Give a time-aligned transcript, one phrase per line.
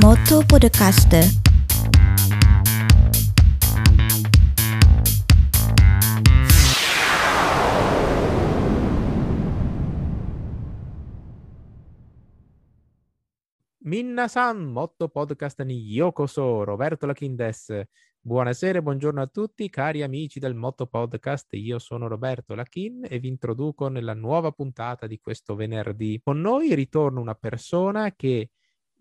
[0.00, 1.22] Moto Podcaster.
[13.80, 17.36] Minna-san, Motto Podcast ni Yokoso, Roberto Lachin.
[18.18, 23.18] Buonasera e buongiorno a tutti cari amici del Motto Podcast, io sono Roberto Lachin e
[23.18, 26.18] vi introduco nella nuova puntata di questo venerdì.
[26.24, 28.48] Con noi ritorna una persona che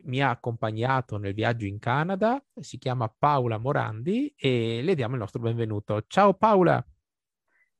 [0.03, 5.19] mi ha accompagnato nel viaggio in Canada, si chiama Paola Morandi e le diamo il
[5.19, 6.03] nostro benvenuto.
[6.07, 6.83] Ciao Paola!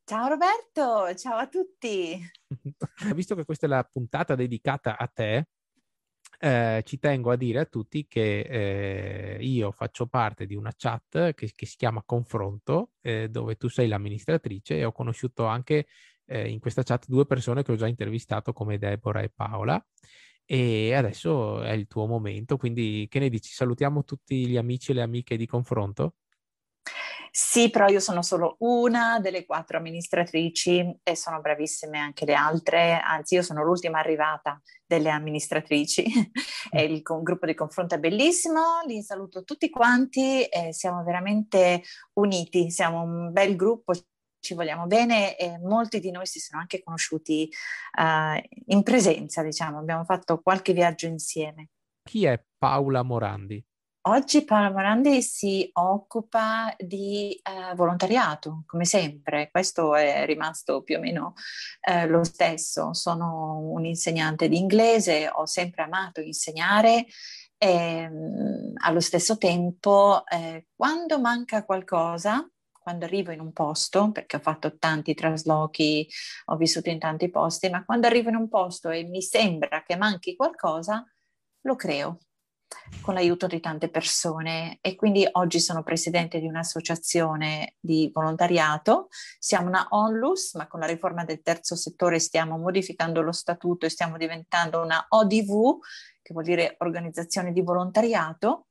[0.04, 2.20] Ciao Roberto, ciao a tutti!
[3.14, 5.48] Visto che questa è la puntata dedicata a te,
[6.40, 11.34] eh, ci tengo a dire a tutti che eh, io faccio parte di una chat
[11.34, 15.86] che, che si chiama Confronto, eh, dove tu sei l'amministratrice e ho conosciuto anche
[16.26, 19.86] eh, in questa chat due persone che ho già intervistato come Deborah e Paola.
[20.54, 23.54] E adesso è il tuo momento, quindi che ne dici?
[23.54, 26.16] Salutiamo tutti gli amici e le amiche di Confronto?
[27.32, 33.00] Sì, però io sono solo una delle quattro amministratrici e sono bravissime anche le altre,
[33.00, 36.04] anzi io sono l'ultima arrivata delle amministratrici
[36.74, 41.82] il con- gruppo di confronto è bellissimo, li saluto tutti quanti siamo veramente
[42.16, 43.94] uniti, siamo un bel gruppo,
[44.42, 47.50] ci vogliamo bene e molti di noi si sono anche conosciuti
[47.98, 51.70] uh, in presenza, diciamo, abbiamo fatto qualche viaggio insieme.
[52.04, 53.64] Chi è Paola Morandi?
[54.06, 61.00] Oggi Paola Morandi si occupa di eh, volontariato, come sempre, questo è rimasto più o
[61.00, 61.36] meno
[61.82, 62.96] eh, lo stesso.
[62.96, 67.06] Sono un insegnante di inglese, ho sempre amato insegnare
[67.60, 72.44] e ehm, allo stesso tempo eh, quando manca qualcosa,
[72.82, 76.08] quando arrivo in un posto, perché ho fatto tanti traslochi,
[76.46, 79.96] ho vissuto in tanti posti, ma quando arrivo in un posto e mi sembra che
[79.96, 81.06] manchi qualcosa,
[81.62, 82.18] lo creo
[83.02, 89.10] con l'aiuto di tante persone e quindi oggi sono presidente di un'associazione di volontariato.
[89.38, 93.90] Siamo una onlus, ma con la riforma del terzo settore stiamo modificando lo statuto e
[93.90, 95.80] stiamo diventando una ODV,
[96.22, 98.68] che vuol dire organizzazione di volontariato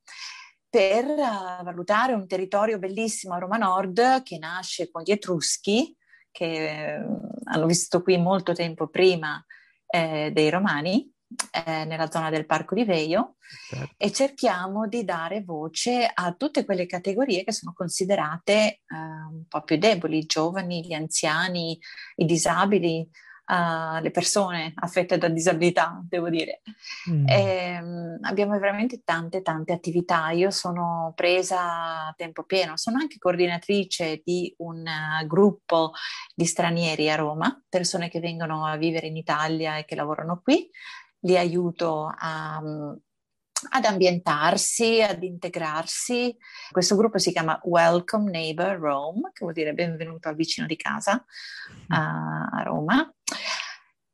[0.71, 5.93] per uh, valutare un territorio bellissimo a Roma Nord che nasce con gli Etruschi,
[6.31, 9.45] che uh, hanno vissuto qui molto tempo prima
[9.85, 11.11] eh, dei Romani,
[11.51, 13.35] eh, nella zona del Parco di Veio
[13.69, 13.93] certo.
[13.97, 18.79] e cerchiamo di dare voce a tutte quelle categorie che sono considerate eh,
[19.29, 21.77] un po' più deboli, i giovani, gli anziani,
[22.15, 23.09] i disabili,
[23.51, 26.61] uh, le persone affette da disabilità, devo dire.
[27.09, 27.27] Mm.
[27.27, 30.29] E, um, abbiamo veramente tante, tante attività.
[30.29, 35.91] Io sono presa a tempo pieno, sono anche coordinatrice di un uh, gruppo
[36.33, 40.69] di stranieri a Roma, persone che vengono a vivere in Italia e che lavorano qui
[41.23, 42.59] li aiuto a,
[43.69, 46.35] ad ambientarsi, ad integrarsi.
[46.71, 51.23] Questo gruppo si chiama Welcome Neighbor Rome, che vuol dire benvenuto al vicino di casa
[51.89, 53.13] a, a Roma.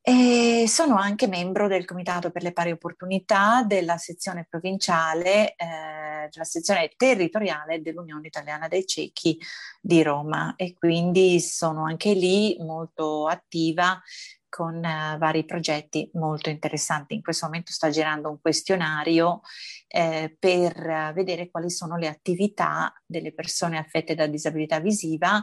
[0.00, 6.44] E sono anche membro del Comitato per le Pari Opportunità della sezione provinciale, eh, della
[6.44, 9.38] sezione territoriale dell'Unione Italiana dei Ciechi
[9.82, 14.00] di Roma e quindi sono anche lì molto attiva
[14.48, 17.14] con uh, vari progetti molto interessanti.
[17.14, 19.40] In questo momento sta girando un questionario
[19.86, 25.42] eh, per uh, vedere quali sono le attività delle persone affette da disabilità visiva.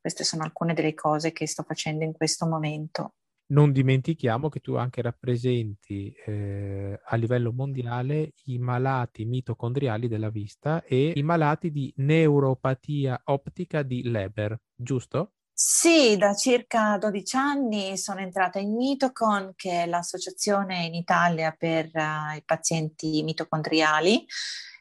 [0.00, 3.14] Queste sono alcune delle cose che sto facendo in questo momento.
[3.46, 10.82] Non dimentichiamo che tu anche rappresenti eh, a livello mondiale i malati mitocondriali della vista
[10.82, 15.32] e i malati di neuropatia ottica di Leber, giusto?
[15.56, 21.90] Sì, da circa 12 anni sono entrata in Mitocon, che è l'associazione in Italia per
[21.92, 24.26] uh, i pazienti mitocondriali.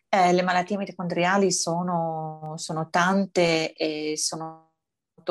[0.10, 4.72] Eh, le malattie mitocondriali sono, sono tante e sono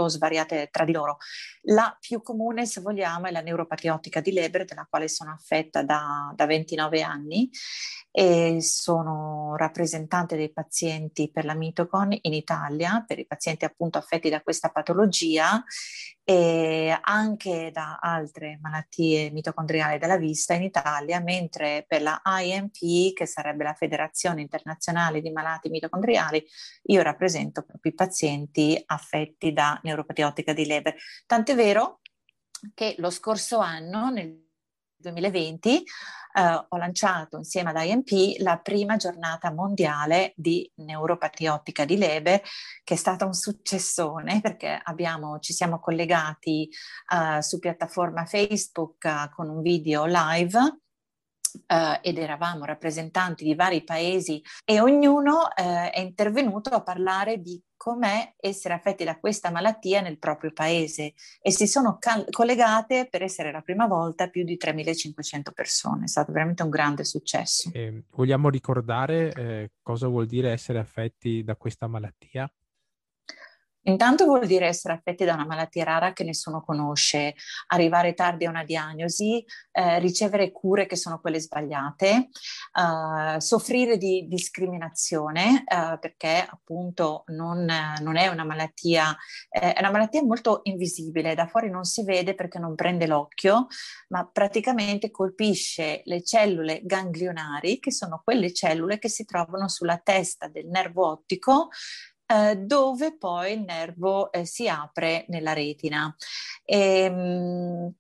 [0.07, 1.17] svariate tra di loro.
[1.63, 5.83] La più comune, se vogliamo, è la neuropatia ottica di Leber, della quale sono affetta
[5.83, 7.51] da, da 29 anni
[8.15, 14.29] e sono rappresentante dei pazienti per la Mitocon in Italia, per i pazienti appunto affetti
[14.29, 15.65] da questa patologia
[16.23, 23.27] e anche da altre malattie mitocondriali della vista in Italia, mentre per la IMP, che
[23.27, 26.45] sarebbe la Federazione Internazionale di Malati Mitocondriali,
[26.85, 30.95] io rappresento proprio i pazienti affetti da neuropatia ottica di Leber.
[31.25, 32.01] Tant'è vero
[32.75, 34.42] che lo scorso anno, nel
[35.03, 35.85] 2020
[36.35, 42.41] eh, ho lanciato insieme ad IMP la prima giornata mondiale di neuropatia ottica di Leber,
[42.83, 46.69] che è stata un successone perché abbiamo, ci siamo collegati
[47.15, 50.81] uh, su piattaforma Facebook uh, con un video live
[51.53, 57.63] Uh, ed eravamo rappresentanti di vari paesi e ognuno uh, è intervenuto a parlare di
[57.83, 63.25] com'è essere affetti da questa malattia nel proprio paese e si sono cal- collegate per
[63.25, 66.05] essere la prima volta più di 3.500 persone.
[66.05, 67.71] È stato veramente un grande successo.
[67.73, 72.49] Eh, vogliamo ricordare eh, cosa vuol dire essere affetti da questa malattia?
[73.85, 77.35] Intanto vuol dire essere affetti da una malattia rara che nessuno conosce,
[77.69, 82.29] arrivare tardi a una diagnosi, eh, ricevere cure che sono quelle sbagliate,
[82.75, 87.67] eh, soffrire di discriminazione eh, perché appunto non,
[88.01, 89.17] non, è una malattia,
[89.51, 93.67] eh, è una malattia molto invisibile, da fuori non si vede perché non prende l'occhio,
[94.09, 100.47] ma praticamente colpisce le cellule ganglionari, che sono quelle cellule che si trovano sulla testa
[100.47, 101.69] del nervo ottico
[102.33, 106.15] eh, dove poi il nervo eh, si apre nella retina.
[106.65, 107.95] E, ehm, mh,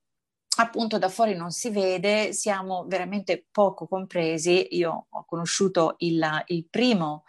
[0.57, 4.69] appunto da fuori non si vede, siamo veramente poco compresi.
[4.77, 7.25] Io ho conosciuto il, il primo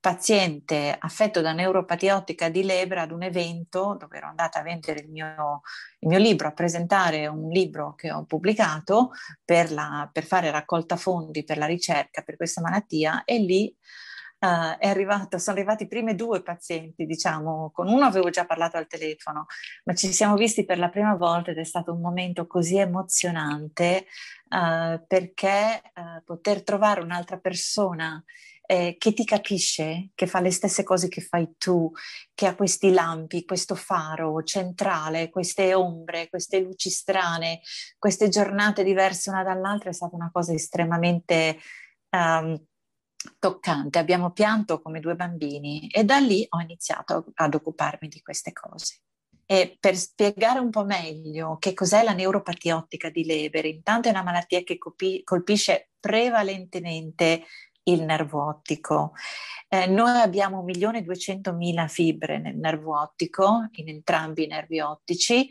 [0.00, 5.00] paziente affetto da neuropatia ottica di Lebra ad un evento dove ero andata a vendere
[5.00, 5.62] il mio,
[5.98, 9.10] il mio libro, a presentare un libro che ho pubblicato
[9.44, 13.76] per, la, per fare raccolta fondi per la ricerca per questa malattia e lì
[14.40, 18.76] Uh, è arrivato, sono arrivati i primi due pazienti, diciamo, con uno avevo già parlato
[18.76, 19.46] al telefono,
[19.84, 24.06] ma ci siamo visti per la prima volta ed è stato un momento così emozionante
[24.50, 28.22] uh, perché uh, poter trovare un'altra persona
[28.70, 31.90] eh, che ti capisce, che fa le stesse cose che fai tu,
[32.34, 37.60] che ha questi lampi, questo faro centrale, queste ombre, queste luci strane,
[37.98, 41.58] queste giornate diverse una dall'altra, è stata una cosa estremamente...
[42.10, 42.62] Um,
[43.38, 48.52] toccante, abbiamo pianto come due bambini e da lì ho iniziato ad occuparmi di queste
[48.52, 49.00] cose.
[49.50, 54.10] E per spiegare un po' meglio che cos'è la neuropatia ottica di Leber, intanto è
[54.10, 57.44] una malattia che colpisce prevalentemente
[57.84, 59.12] il nervo ottico.
[59.68, 65.48] Eh, noi abbiamo 1.200.000 fibre nel nervo ottico, in entrambi i nervi ottici,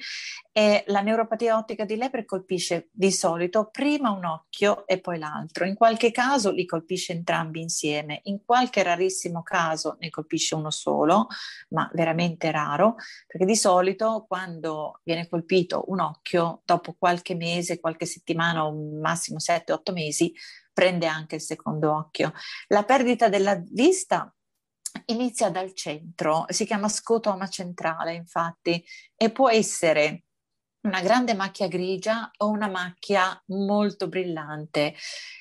[0.57, 5.67] e la neuropatia ottica di Lepre colpisce di solito prima un occhio e poi l'altro.
[5.67, 11.27] In qualche caso li colpisce entrambi insieme, in qualche rarissimo caso ne colpisce uno solo,
[11.69, 12.95] ma veramente raro,
[13.27, 19.37] perché di solito quando viene colpito un occhio, dopo qualche mese, qualche settimana o massimo
[19.37, 20.33] 7-8 mesi,
[20.73, 22.33] prende anche il secondo occhio.
[22.69, 24.35] La perdita della vista
[25.05, 28.83] inizia dal centro, si chiama scotoma centrale infatti,
[29.15, 30.23] e può essere
[30.87, 34.95] una grande macchia grigia o una macchia molto brillante.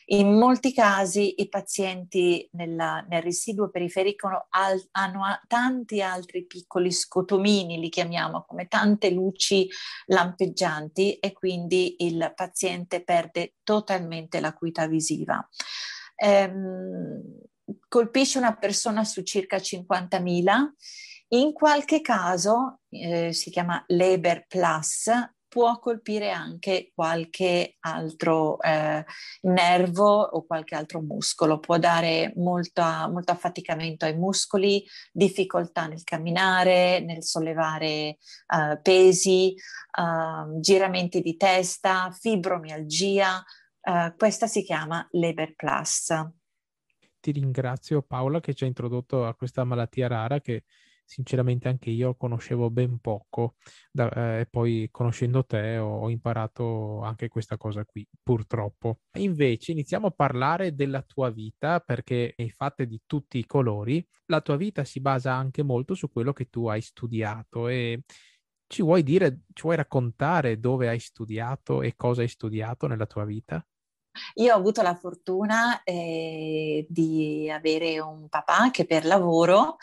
[0.07, 7.79] In molti casi i pazienti nella, nel residuo periferico al, hanno tanti altri piccoli scotomini,
[7.79, 9.69] li chiamiamo come tante luci
[10.07, 15.49] lampeggianti e quindi il paziente perde totalmente l'acuità visiva.
[16.17, 17.23] Ehm,
[17.89, 20.75] colpisce una persona su circa 50.000.
[21.29, 25.11] In qualche caso, eh, si chiama Leber Plus,
[25.57, 29.03] può colpire anche qualche altro eh,
[29.45, 37.01] nervo o qualche altro muscolo, può dare molta, molto affaticamento ai muscoli, difficoltà nel camminare,
[37.01, 38.19] nel sollevare eh,
[38.83, 43.43] pesi, eh, giramenti di testa, fibromialgia.
[43.81, 46.13] Eh, questa si chiama Leber Plus.
[47.19, 50.65] Ti ringrazio Paola che ci ha introdotto a questa malattia rara che
[51.07, 53.55] sinceramente anche io conoscevo ben poco
[53.91, 59.01] da, eh, e poi conoscendo te ho, ho, imparato anche questa cosa qui, purtroppo.
[59.19, 64.07] Invece iniziamo a parlare della tua vita perché hai fatte di tutti i colori.
[64.27, 68.03] La tua vita si basa anche molto su quello che tu hai studiato e
[68.67, 73.25] ci vuoi dire, ci vuoi raccontare dove hai studiato e cosa hai studiato nella tua
[73.25, 73.65] vita?
[74.35, 79.77] Io ho avuto la fortuna eh, di avere un papà che per lavoro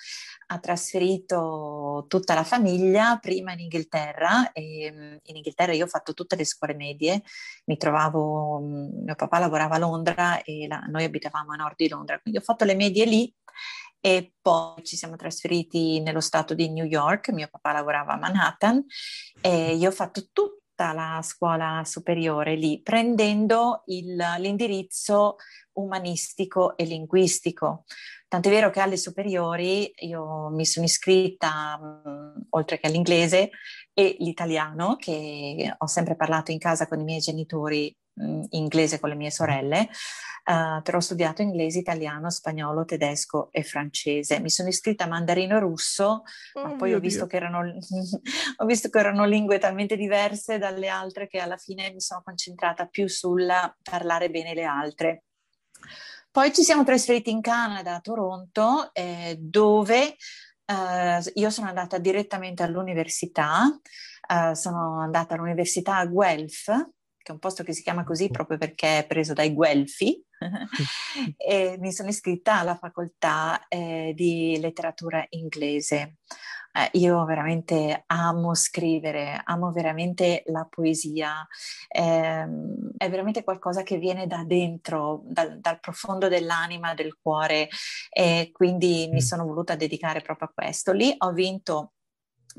[0.48, 6.13] ha trasferito tutta la famiglia prima in Inghilterra e mm, in Inghilterra io ho fatto
[6.13, 7.24] tutte le scuole medie,
[7.66, 11.90] mi trovavo, mm, mio papà lavorava a Londra e la, noi abitavamo a nord di
[11.90, 13.34] Londra, quindi ho fatto le medie lì
[14.00, 18.84] e poi ci siamo trasferiti nello stato di New York, mio papà lavorava a Manhattan
[19.40, 25.36] e io ho fatto tutto tutta la scuola superiore lì, prendendo il, l'indirizzo
[25.74, 27.86] umanistico e linguistico.
[28.27, 33.51] Tant'è vero che alle superiori io mi sono iscritta, mh, oltre che all'inglese,
[33.94, 39.10] e l'italiano, che ho sempre parlato in casa con i miei genitori mh, inglese con
[39.10, 39.89] le mie sorelle,
[40.46, 44.39] uh, però ho studiato inglese, italiano, spagnolo, tedesco e francese.
[44.39, 47.60] Mi sono iscritta a mandarino russo, oh, ma poi ho visto, erano,
[48.58, 52.86] ho visto, che erano, lingue talmente diverse dalle altre che alla fine mi sono concentrata
[52.88, 53.48] più sul
[53.82, 55.24] parlare bene le altre.
[56.32, 60.15] Poi ci siamo trasferiti in Canada, a Toronto, eh, dove
[60.65, 63.79] eh, io sono andata direttamente all'università,
[64.27, 66.72] eh, sono andata all'università a Guelph,
[67.24, 70.24] che è un posto che si chiama così proprio perché è preso dai Guelfi,
[71.38, 76.18] e mi sono iscritta alla facoltà eh, di letteratura inglese.
[76.75, 81.48] Eh, io veramente amo scrivere, amo veramente la poesia,
[81.88, 82.48] eh,
[82.98, 87.70] è veramente qualcosa che viene da dentro, dal, dal profondo dell'anima, del cuore
[88.10, 89.13] e quindi mm.
[89.13, 90.92] mi sono voluta dedicare proprio a questo.
[90.94, 91.94] Lì ho vinto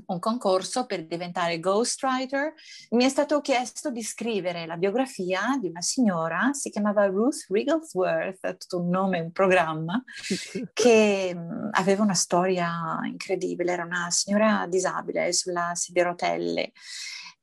[0.07, 2.53] un concorso per diventare ghostwriter,
[2.91, 8.57] mi è stato chiesto di scrivere la biografia di una signora, si chiamava Ruth Rigglesworth,
[8.59, 10.03] tutto un nome, un programma,
[10.73, 11.37] che
[11.71, 16.73] aveva una storia incredibile, era una signora disabile sulla sedia a rotelle.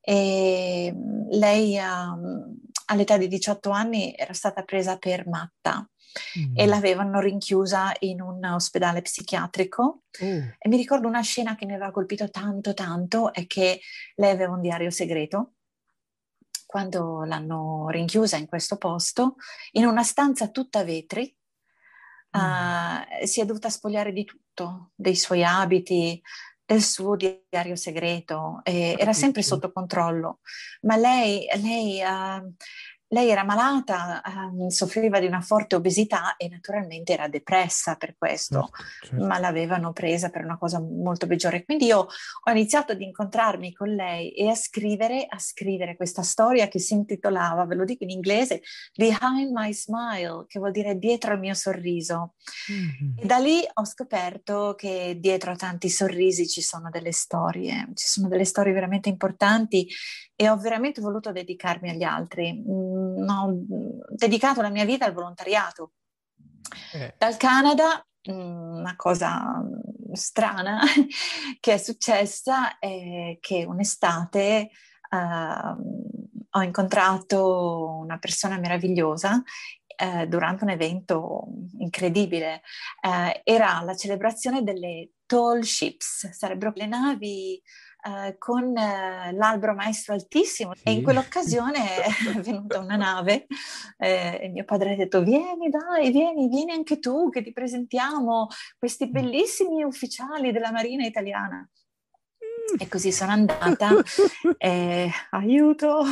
[0.04, 0.92] E
[1.30, 5.86] lei um, all'età di 18 anni era stata presa per matta
[6.38, 6.52] mm.
[6.56, 10.02] e l'avevano rinchiusa in un ospedale psichiatrico.
[10.22, 10.48] Mm.
[10.58, 13.80] E mi ricordo una scena che mi aveva colpito tanto, tanto, è che
[14.16, 15.54] lei aveva un diario segreto.
[16.66, 19.36] Quando l'hanno rinchiusa in questo posto,
[19.72, 21.36] in una stanza tutta vetri,
[22.36, 22.40] mm.
[22.40, 26.20] uh, si è dovuta spogliare di tutto, dei suoi abiti,
[26.64, 30.40] del suo diario segreto, eh, era sempre sotto controllo,
[30.82, 32.54] ma lei, lei uh,
[33.12, 38.70] lei era malata, eh, soffriva di una forte obesità e naturalmente era depressa per questo,
[38.74, 39.26] certo, certo.
[39.26, 41.64] ma l'avevano presa per una cosa molto peggiore.
[41.64, 46.68] Quindi io ho iniziato ad incontrarmi con lei e a scrivere, a scrivere questa storia
[46.68, 48.62] che si intitolava, ve lo dico in inglese,
[48.96, 52.34] Behind My Smile, che vuol dire dietro al mio sorriso.
[52.72, 53.18] Mm-hmm.
[53.18, 58.06] E da lì ho scoperto che dietro a tanti sorrisi ci sono delle storie, ci
[58.06, 59.86] sono delle storie veramente importanti
[60.42, 62.52] e ho veramente voluto dedicarmi agli altri.
[62.52, 63.64] Mm, ho
[64.08, 65.92] dedicato la mia vita al volontariato.
[66.94, 67.14] Eh.
[67.16, 69.62] Dal Canada, mm, una cosa
[70.12, 70.80] strana
[71.60, 74.70] che è successa è che un'estate
[75.10, 79.40] uh, ho incontrato una persona meravigliosa
[80.04, 81.44] uh, durante un evento
[81.78, 82.62] incredibile.
[83.00, 87.62] Uh, era la celebrazione delle tall ships, sarebbero le navi
[88.04, 90.82] eh, con eh, l'albero maestro altissimo sì.
[90.84, 92.02] e in quell'occasione
[92.34, 93.46] è venuta una nave
[93.96, 98.48] eh, e mio padre ha detto vieni dai, vieni, vieni anche tu che ti presentiamo
[98.76, 99.10] questi mm.
[99.10, 101.58] bellissimi ufficiali della Marina italiana.
[101.58, 102.80] Mm.
[102.80, 103.90] E così sono andata,
[104.58, 106.04] eh, aiuto,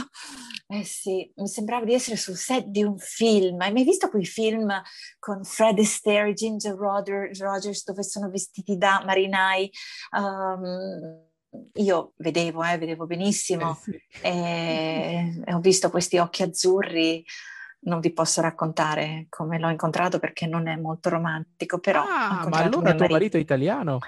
[0.69, 3.61] eh sì, mi sembrava di essere sul set di un film.
[3.61, 4.71] Hai mai visto quei film
[5.19, 9.69] con Fred Astaire, Ginger Rogers, dove sono vestiti da marinai?
[10.17, 11.30] Um,
[11.75, 14.03] io vedevo, eh, vedevo benissimo eh sì.
[14.23, 17.25] e, e ho visto questi occhi azzurri
[17.83, 22.03] non vi posso raccontare come l'ho incontrato perché non è molto romantico, però...
[22.03, 24.01] Ah, ma allora tuo marito è italiano?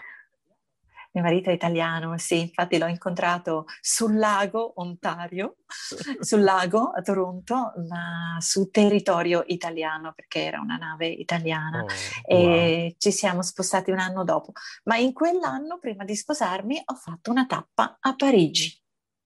[1.15, 5.57] Mio marito è italiano, sì, infatti l'ho incontrato sul lago Ontario,
[6.21, 11.87] sul lago a Toronto, ma su territorio italiano perché era una nave italiana oh,
[12.25, 12.95] e wow.
[12.97, 14.53] ci siamo spostati un anno dopo.
[14.85, 18.81] Ma in quell'anno, prima di sposarmi, ho fatto una tappa a Parigi.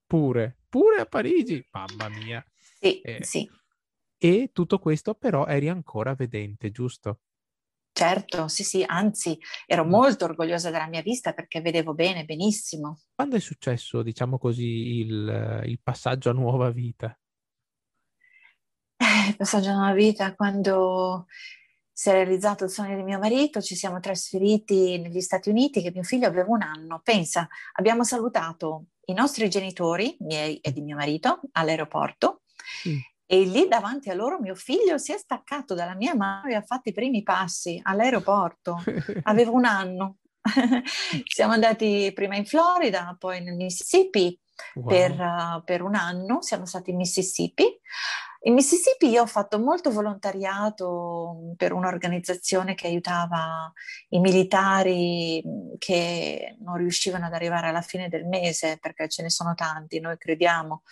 [0.05, 2.45] Pure, pure a Parigi, mamma mia.
[2.81, 3.25] Sì, eh.
[3.25, 3.49] sì.
[4.19, 7.21] E tutto questo però eri ancora vedente, giusto?
[7.97, 13.00] Certo, sì, sì, anzi, ero molto orgogliosa della mia vista perché vedevo bene, benissimo.
[13.15, 17.19] Quando è successo, diciamo così, il, il passaggio a nuova vita?
[18.99, 21.25] Eh, il passaggio a nuova vita quando
[21.91, 25.91] si è realizzato il sogno di mio marito, ci siamo trasferiti negli Stati Uniti, che
[25.91, 27.00] mio figlio aveva un anno.
[27.03, 32.43] Pensa, abbiamo salutato i nostri genitori, miei e di mio marito, all'aeroporto.
[32.87, 32.99] Mm.
[33.28, 36.62] E lì davanti a loro mio figlio si è staccato dalla mia mano e ha
[36.62, 38.80] fatto i primi passi all'aeroporto.
[39.25, 40.18] Avevo un anno.
[41.26, 44.38] Siamo andati prima in Florida, poi nel Mississippi
[44.75, 44.87] wow.
[44.87, 46.40] per, uh, per, un anno.
[46.40, 47.64] Siamo stati in Mississippi.
[48.42, 53.73] In Mississippi io ho fatto molto volontariato per un'organizzazione che aiutava
[54.11, 55.42] i militari
[55.78, 60.16] che non riuscivano ad arrivare alla fine del mese, perché ce ne sono tanti, noi
[60.16, 60.83] crediamo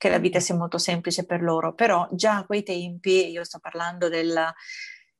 [0.00, 3.58] che la vita sia molto semplice per loro, però già a quei tempi, io sto
[3.58, 4.34] parlando del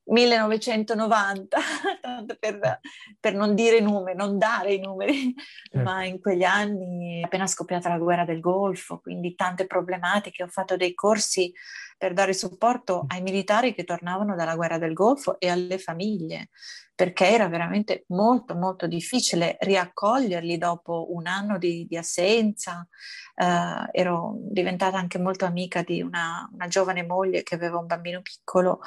[0.04, 1.58] 1990,
[2.40, 2.80] per,
[3.20, 5.34] per, non dire i numeri, non dare i numeri,
[5.70, 5.86] certo.
[5.86, 10.78] ma in quegli anni appena scoppiata la guerra del Golfo, quindi tante problematiche, ho fatto
[10.78, 11.52] dei corsi
[11.98, 16.48] per dare supporto ai militari che tornavano dalla guerra del Golfo e alle famiglie,
[17.00, 22.86] perché era veramente molto molto difficile riaccoglierli dopo un anno di, di assenza.
[23.34, 28.20] Uh, ero diventata anche molto amica di una, una giovane moglie che aveva un bambino
[28.20, 28.80] piccolo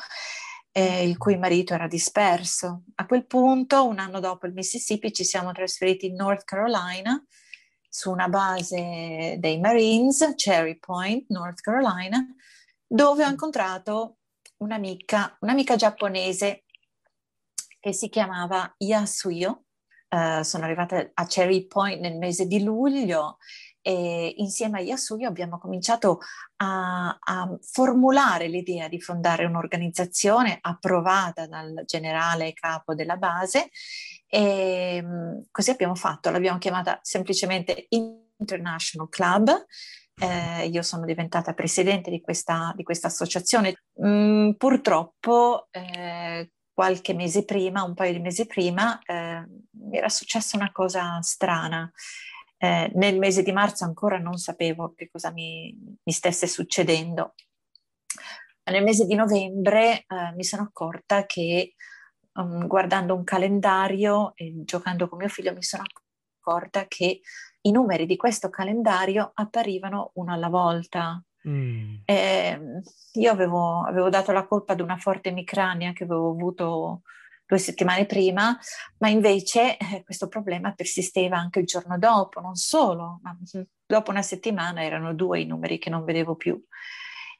[0.71, 2.83] eh, il cui marito era disperso.
[2.93, 7.19] A quel punto, un anno dopo il Mississippi, ci siamo trasferiti in North Carolina
[7.89, 12.23] su una base dei Marines, Cherry Point, North Carolina,
[12.85, 14.17] dove ho incontrato
[14.57, 16.62] un'amica, un'amica giapponese
[17.83, 19.65] che si chiamava Yasuyo.
[20.07, 23.39] Uh, sono arrivata a Cherry Point nel mese di luglio
[23.81, 26.19] e insieme a Yasuyo abbiamo cominciato
[26.57, 33.69] a, a, formulare l'idea di fondare un'organizzazione approvata dal generale capo della base
[34.27, 39.65] e mm, così abbiamo fatto, l'abbiamo chiamata semplicemente International Club.
[40.21, 43.73] Eh, io sono diventata presidente di questa, di questa associazione.
[44.01, 49.45] Mm, purtroppo eh, qualche mese prima, un paio di mesi prima, eh,
[49.91, 51.91] era successa una cosa strana.
[52.57, 57.35] Eh, nel mese di marzo ancora non sapevo che cosa mi, mi stesse succedendo.
[58.65, 61.75] Nel mese di novembre eh, mi sono accorta che
[62.33, 65.83] um, guardando un calendario e giocando con mio figlio mi sono
[66.39, 67.21] accorta che
[67.61, 71.21] i numeri di questo calendario apparivano uno alla volta.
[71.47, 71.95] Mm.
[72.05, 72.59] Eh,
[73.13, 77.01] io avevo, avevo, dato la colpa ad una forte emicrania che avevo avuto
[77.45, 78.57] due settimane prima,
[78.99, 83.37] ma invece eh, questo problema persisteva anche il giorno dopo, non solo, ma
[83.85, 86.61] dopo una settimana erano due i numeri che non vedevo più.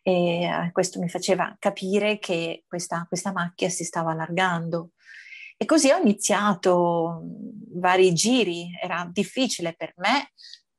[0.02, 4.92] E eh, questo mi faceva capire che questa, questa macchia si stava allargando.
[5.56, 7.22] E così ho iniziato
[7.76, 10.32] vari giri, era difficile per me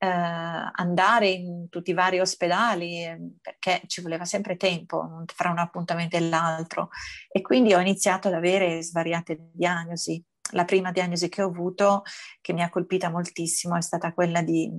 [0.07, 6.17] andare in tutti i vari ospedali eh, perché ci voleva sempre tempo fra un appuntamento
[6.17, 6.89] e l'altro
[7.29, 10.23] e quindi ho iniziato ad avere svariate diagnosi.
[10.53, 12.03] La prima diagnosi che ho avuto,
[12.41, 14.71] che mi ha colpita moltissimo, è stata quella di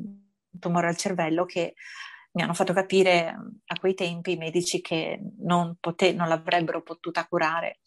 [0.59, 1.73] tumore al cervello che
[2.33, 7.25] mi hanno fatto capire a quei tempi i medici che non, pote- non l'avrebbero potuta
[7.27, 7.79] curare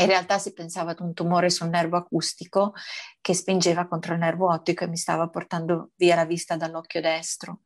[0.00, 2.72] in realtà si pensava ad un tumore sul nervo acustico
[3.20, 7.60] che spingeva contro il nervo ottico e mi stava portando via la vista dall'occhio destro.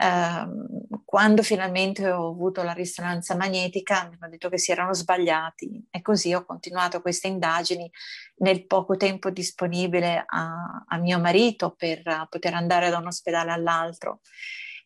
[0.00, 5.88] Uh, quando finalmente ho avuto la risonanza magnetica mi hanno detto che si erano sbagliati
[5.90, 7.90] e così ho continuato queste indagini
[8.36, 14.20] nel poco tempo disponibile a, a mio marito per poter andare da un ospedale all'altro.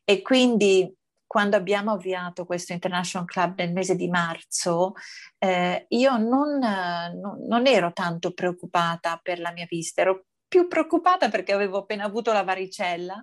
[0.03, 0.93] E quindi
[1.35, 4.92] quando abbiamo avviato questo International Club nel mese di marzo,
[5.38, 11.31] eh, io non, non, non ero tanto preoccupata per la mia vista, ero più preoccupata
[11.31, 13.20] perché avevo appena avuto la varicella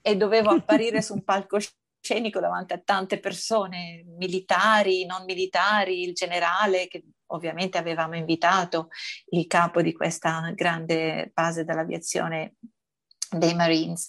[0.00, 6.88] e dovevo apparire su un palcoscenico davanti a tante persone, militari, non militari, il generale
[6.88, 8.88] che ovviamente avevamo invitato,
[9.26, 12.56] il capo di questa grande base dell'aviazione
[13.30, 14.08] dei Marines.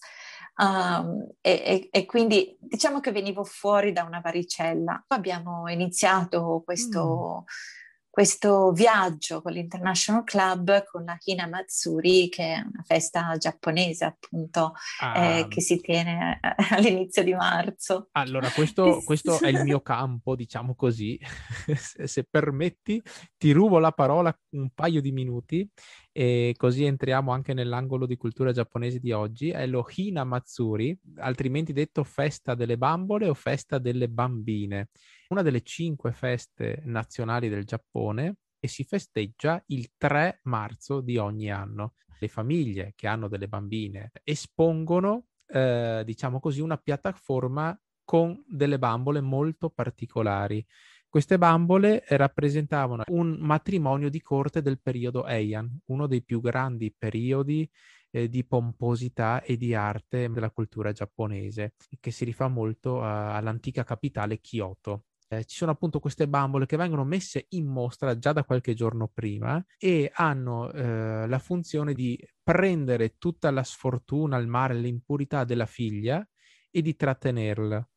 [0.55, 5.05] Um, e, e, quindi diciamo che venivo fuori da una varicella.
[5.07, 7.81] Abbiamo iniziato questo, mm
[8.13, 14.73] questo viaggio con l'International Club con la Hina Matsuri, che è una festa giapponese appunto
[14.99, 15.17] ah.
[15.17, 18.09] eh, che si tiene eh, all'inizio di marzo.
[18.11, 21.19] Allora, questo, questo è il mio campo, diciamo così.
[21.75, 23.01] se, se permetti,
[23.35, 25.67] ti rubo la parola un paio di minuti
[26.13, 29.49] e così entriamo anche nell'angolo di cultura giapponese di oggi.
[29.49, 34.89] È lo Hina Matsuri, altrimenti detto festa delle bambole o festa delle bambine
[35.33, 41.51] una delle cinque feste nazionali del Giappone e si festeggia il 3 marzo di ogni
[41.51, 41.95] anno.
[42.19, 49.19] Le famiglie che hanno delle bambine espongono, eh, diciamo così, una piattaforma con delle bambole
[49.21, 50.65] molto particolari.
[51.13, 57.69] Queste bambole rappresentavano un matrimonio di corte del periodo Heian, uno dei più grandi periodi
[58.09, 63.83] eh, di pomposità e di arte della cultura giapponese, che si rifà molto uh, all'antica
[63.83, 65.03] capitale Kyoto.
[65.27, 69.07] Eh, ci sono appunto queste bambole che vengono messe in mostra già da qualche giorno
[69.07, 75.67] prima e hanno eh, la funzione di prendere tutta la sfortuna, il male, l'impurità della
[75.67, 76.27] figlia
[76.71, 77.87] e di trattenerla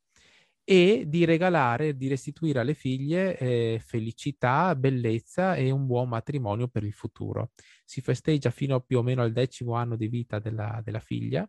[0.69, 6.83] e di regalare, di restituire alle figlie eh, felicità, bellezza e un buon matrimonio per
[6.83, 7.53] il futuro.
[7.85, 11.49] Si festeggia fino più o meno al decimo anno di vita della, della figlia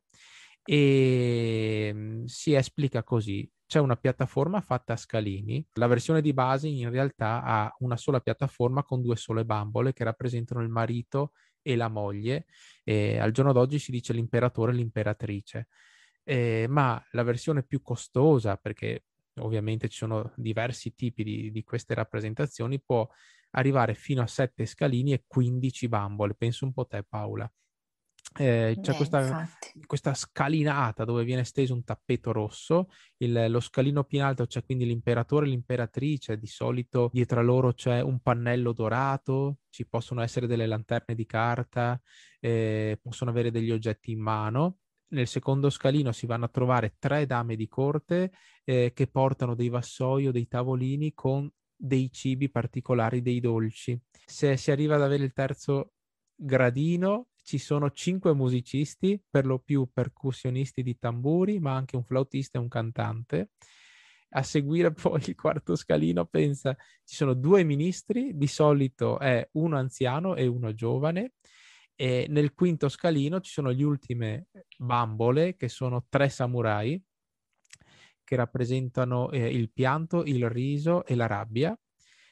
[0.64, 3.50] e mm, si esplica così.
[3.66, 5.66] C'è una piattaforma fatta a scalini.
[5.74, 10.04] La versione di base in realtà ha una sola piattaforma con due sole bambole che
[10.04, 11.32] rappresentano il marito
[11.64, 12.46] e la moglie.
[12.84, 15.68] E al giorno d'oggi si dice l'imperatore e l'imperatrice.
[16.30, 21.94] Eh, ma la versione più costosa, perché ovviamente ci sono diversi tipi di, di queste
[21.94, 23.08] rappresentazioni, può
[23.52, 26.36] arrivare fino a 7 scalini e 15 bambole.
[26.36, 27.50] Penso un po' te, Paola.
[28.36, 29.50] Eh, c'è Beh, questa,
[29.86, 34.66] questa, scalinata dove viene steso un tappeto rosso, il, lo scalino più in alto c'è
[34.66, 40.22] quindi l'imperatore e l'imperatrice, di solito dietro a loro c'è un pannello dorato, ci possono
[40.22, 42.00] essere delle lanterne di carta,
[42.40, 44.80] eh, possono avere degli oggetti in mano.
[45.10, 48.32] Nel secondo scalino si vanno a trovare tre dame di corte
[48.66, 53.98] eh, che portano dei vassoi o dei tavolini con dei cibi particolari, dei dolci.
[54.26, 55.94] Se si arriva ad avere il terzo
[56.36, 62.58] gradino, ci sono cinque musicisti, per lo più percussionisti di tamburi, ma anche un flautista
[62.58, 63.52] e un cantante.
[64.32, 69.78] A seguire poi il quarto scalino, pensa, ci sono due ministri, di solito è uno
[69.78, 71.36] anziano e uno giovane.
[72.00, 77.04] E nel quinto scalino ci sono le ultime bambole, che sono tre samurai,
[78.24, 81.78] che rappresentano eh, il pianto, il riso e la rabbia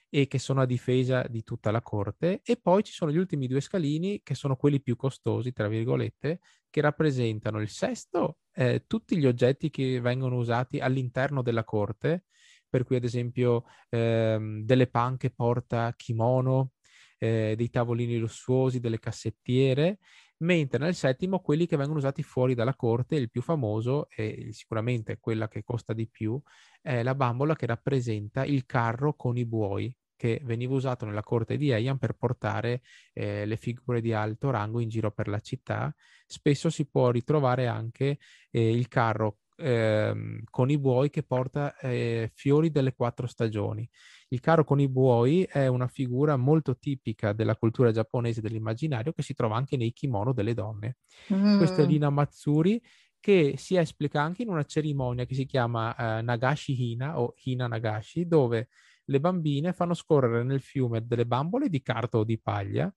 [0.10, 2.41] e che sono a difesa di tutta la corte.
[2.43, 6.39] E poi ci sono gli ultimi due scalini che sono quelli più costosi, tra virgolette,
[6.69, 12.25] che rappresentano il sesto, eh, tutti gli oggetti che vengono usati all'interno della corte,
[12.69, 16.71] per cui ad esempio ehm, delle panche porta kimono,
[17.17, 19.99] eh, dei tavolini lussuosi, delle cassettiere
[20.38, 25.17] mentre nel settimo quelli che vengono usati fuori dalla corte, il più famoso e sicuramente
[25.19, 26.41] quella che costa di più
[26.82, 31.58] è la bambola che rappresenta il carro con i buoi che veniva usato nella corte
[31.58, 32.82] di Heian per portare
[33.13, 35.93] eh, le figure di alto rango in giro per la città.
[36.25, 38.17] Spesso si può ritrovare anche
[38.49, 43.88] eh, il carro eh, con i buoi che porta eh, fiori delle quattro stagioni.
[44.29, 49.21] Il carro con i buoi è una figura molto tipica della cultura giapponese dell'immaginario che
[49.21, 50.97] si trova anche nei kimono delle donne.
[51.33, 51.57] Mm.
[51.57, 52.81] Questo è l'Ina Matsuri
[53.19, 57.67] che si esplica anche in una cerimonia che si chiama uh, Nagashi Hina o Hina
[57.67, 58.69] Nagashi, dove
[59.05, 62.93] le bambine fanno scorrere nel fiume delle bambole di carta o di paglia,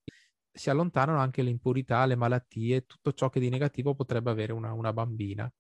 [0.51, 4.73] si allontanano anche le impurità, le malattie, tutto ciò che di negativo potrebbe avere una,
[4.73, 5.51] una bambina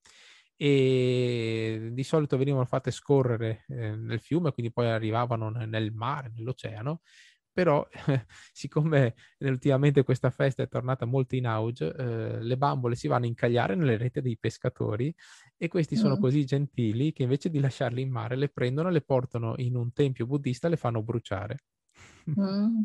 [0.60, 7.02] e di solito venivano fatte scorrere eh, nel fiume, quindi poi arrivavano nel mare, nell'oceano,
[7.52, 7.86] però
[8.52, 13.28] siccome ultimamente questa festa è tornata molto in auge, eh, le bambole si vanno a
[13.28, 15.14] incagliare nelle reti dei pescatori
[15.56, 15.98] e questi mm.
[15.98, 19.92] sono così gentili che invece di lasciarle in mare le prendono, le portano in un
[19.92, 21.58] tempio buddista e le fanno bruciare.
[22.28, 22.82] Mm.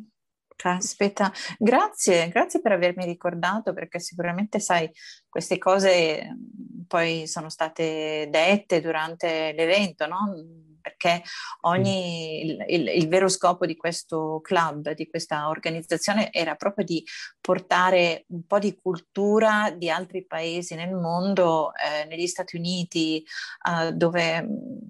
[0.55, 4.89] Caspita, grazie, grazie per avermi ricordato perché sicuramente sai,
[5.27, 10.33] queste cose mm, poi sono state dette durante l'evento, no?
[10.79, 11.23] Perché
[11.61, 17.01] ogni, il, il, il, vero scopo di questo club, di questa organizzazione era proprio di
[17.39, 23.23] portare un po' di cultura di altri paesi nel mondo, eh, negli Stati Uniti,
[23.69, 24.47] eh, dove mm,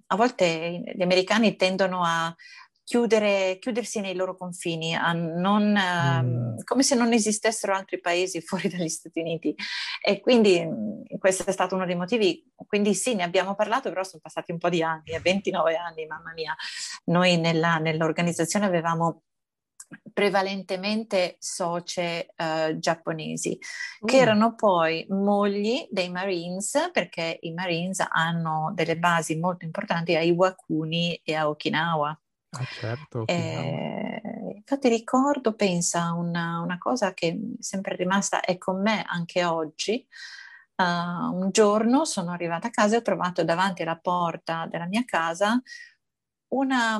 [0.07, 2.35] a volte gli americani tendono a,
[2.83, 6.57] chiudere, chiudersi nei loro confini, non, ehm, mm.
[6.63, 9.55] come se non esistessero altri paesi fuori dagli Stati Uniti.
[10.01, 12.43] E quindi mm, questo è stato uno dei motivi.
[12.67, 16.33] Quindi sì, ne abbiamo parlato, però sono passati un po' di anni, 29 anni, mamma
[16.33, 16.55] mia.
[17.05, 19.23] Noi nella, nell'organizzazione avevamo
[20.11, 24.07] prevalentemente socie uh, giapponesi, mm.
[24.07, 30.21] che erano poi mogli dei Marines, perché i Marines hanno delle basi molto importanti a
[30.21, 32.17] Iwakuni e a Okinawa.
[32.55, 33.25] Ah, certo.
[33.27, 34.21] Eh,
[34.55, 40.05] infatti ricordo, pensa, una, una, cosa che è sempre rimasta è con me anche oggi.
[40.75, 45.03] Uh, un giorno sono arrivata a casa e ho trovato davanti alla porta della mia
[45.05, 45.61] casa
[46.53, 46.97] una,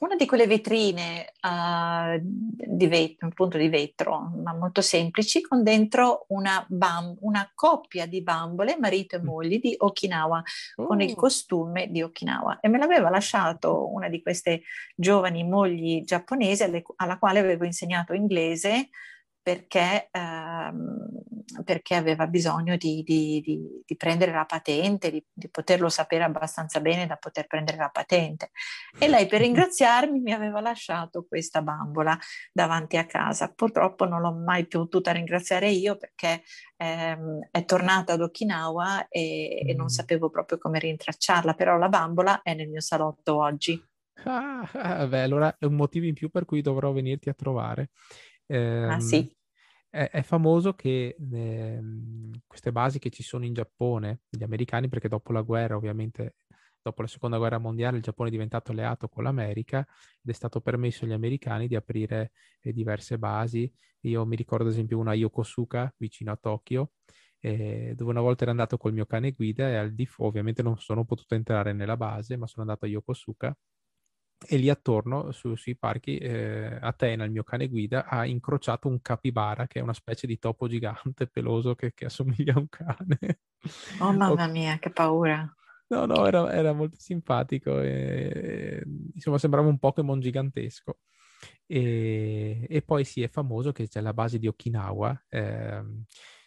[0.00, 6.26] una di quelle vetrine uh, di, vetro, appunto di vetro, ma molto semplici, con dentro
[6.28, 9.24] una, bam- una coppia di bambole, marito e mm.
[9.24, 10.42] moglie di Okinawa,
[10.76, 10.86] oh.
[10.86, 11.16] con il oh.
[11.16, 12.60] costume di Okinawa.
[12.60, 14.62] E me l'aveva lasciato una di queste
[14.94, 18.90] giovani mogli giapponesi alle, alla quale avevo insegnato inglese
[19.48, 21.08] perché, ehm,
[21.64, 27.06] perché aveva bisogno di, di, di, di prendere la patente, di, poterlo sapere abbastanza bene
[27.06, 28.50] da poter prendere la patente.
[28.98, 32.14] E lei per ringraziarmi mi aveva lasciato questa bambola
[32.52, 33.50] davanti a casa.
[33.50, 36.42] Purtroppo non l'ho mai potuta ringraziare io perché
[36.76, 39.68] ehm, è tornata ad Okinawa e, mm.
[39.70, 39.88] e non mm.
[39.88, 43.82] sapevo proprio come rintracciarla, però la bambola è nel mio salotto oggi.
[44.24, 47.88] Ah, beh, allora è un motivo in più per cui dovrò venirti a trovare.
[48.44, 49.36] Eh, ah, sì.
[49.90, 51.80] È, è famoso che eh,
[52.46, 56.36] queste basi che ci sono in Giappone, gli americani, perché dopo la guerra ovviamente
[56.80, 60.60] dopo la seconda guerra mondiale il Giappone è diventato alleato con l'America ed è stato
[60.60, 63.70] permesso agli americani di aprire eh, diverse basi.
[64.02, 66.92] Io mi ricordo ad esempio una a Yokosuka, vicino a Tokyo,
[67.40, 70.62] eh, dove una volta ero andato col mio cane guida e al di fuori, ovviamente
[70.62, 73.56] non sono potuto entrare nella base, ma sono andato a Yokosuka
[74.46, 79.00] e lì attorno su, sui parchi eh, Atena, il mio cane guida, ha incrociato un
[79.00, 83.40] capibara che è una specie di topo gigante peloso che, che assomiglia a un cane.
[84.00, 85.52] Oh mamma mia, che paura!
[85.90, 87.80] No, no, era, era molto simpatico.
[87.80, 88.82] E,
[89.14, 90.98] insomma, sembrava un Pokémon gigantesco.
[91.66, 95.24] E, e, poi sì, è famoso che c'è la base di Okinawa.
[95.28, 95.82] Eh,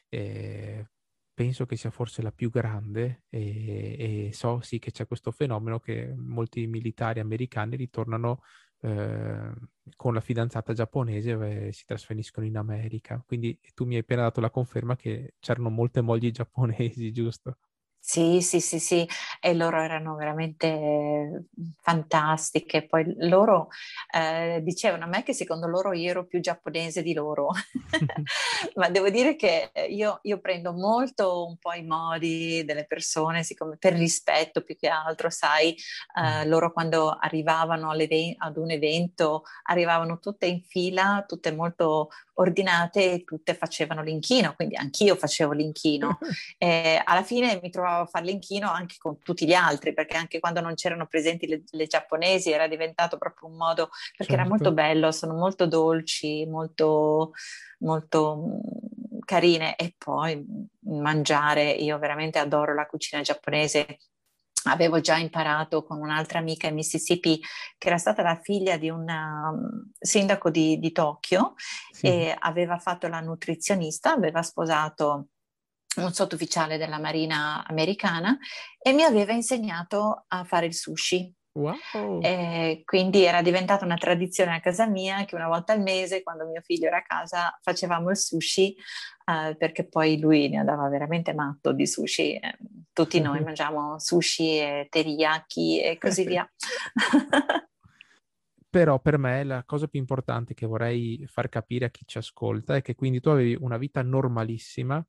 [0.09, 0.89] eh,
[1.33, 5.79] penso che sia forse la più grande e, e, so sì che c'è questo fenomeno
[5.79, 8.41] che molti militari americani ritornano
[8.81, 9.51] eh,
[9.95, 13.23] con la fidanzata giapponese e si trasferiscono in America.
[13.25, 17.57] Quindi tu mi hai appena dato la conferma che c'erano molte mogli giapponesi, giusto?
[18.03, 19.07] Sì, sì, sì, sì,
[19.39, 21.45] e loro erano veramente
[21.81, 22.87] fantastiche.
[22.87, 23.67] Poi loro
[24.11, 27.51] eh, dicevano a me che secondo loro io ero più giapponese di loro,
[28.75, 33.77] ma devo dire che io, io, prendo molto un po' i modi delle persone, siccome
[33.77, 35.75] per rispetto più che altro, sai,
[36.15, 36.49] eh, mm.
[36.49, 42.09] loro quando arrivavano ad un evento arrivavano tutte in fila, tutte molto
[42.41, 46.17] ordinate e tutte facevano l'inchino, quindi anch'io facevo l'inchino.
[46.57, 50.39] e alla fine mi trovavo a fare l'inchino anche con tutti gli altri, perché anche
[50.39, 54.33] quando non c'erano presenti le, le giapponesi era diventato proprio un modo, perché certo.
[54.33, 57.33] era molto bello, sono molto dolci, molto,
[57.79, 60.43] molto mm, carine e poi
[60.81, 63.97] mangiare, io veramente adoro la cucina giapponese
[64.63, 67.41] avevo già imparato con un'altra amica in Mississippi
[67.77, 71.55] che era stata la figlia di un um, sindaco di, di Tokyo
[71.91, 72.07] sì.
[72.07, 75.29] e aveva fatto la nutrizionista, aveva sposato
[75.97, 78.37] un sottufficiale della Marina americana
[78.81, 81.33] e mi aveva insegnato a fare il sushi.
[81.53, 82.21] Wow.
[82.21, 86.45] E quindi era diventata una tradizione a casa mia che una volta al mese, quando
[86.45, 88.73] mio figlio era a casa, facevamo il sushi
[89.25, 92.39] uh, perché poi lui ne andava veramente matto di sushi.
[92.93, 96.49] Tutti noi mangiamo sushi e teriyaki e così via.
[98.69, 102.77] Però per me la cosa più importante che vorrei far capire a chi ci ascolta
[102.77, 105.05] è che quindi tu avevi una vita normalissima,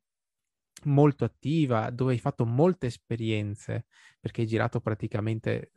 [0.85, 3.87] molto attiva, dove hai fatto molte esperienze,
[4.21, 5.73] perché hai girato praticamente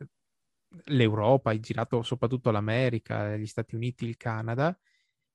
[0.86, 4.78] l'Europa, hai girato soprattutto l'America, gli Stati Uniti, il Canada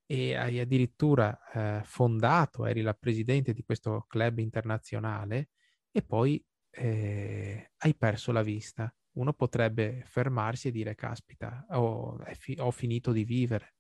[0.06, 5.50] e hai addirittura eh, fondato, eri la presidente di questo club internazionale
[5.92, 8.94] e poi eh, hai perso la vista.
[9.14, 13.76] Uno potrebbe fermarsi e dire, caspita, oh, fi- ho finito di vivere.